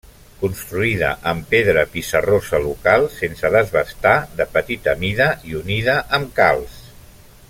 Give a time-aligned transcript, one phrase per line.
[0.37, 6.79] Construïda amb pedra pissarrosa local sense desbastar, de petita mida i unida amb calç.